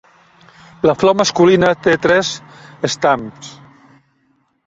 La 0.89 0.95
flor 1.01 1.15
masculina 1.19 1.69
té 1.87 1.93
tres 2.07 2.33
estams. 2.89 3.53